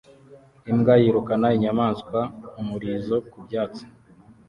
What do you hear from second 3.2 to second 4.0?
ku byatsi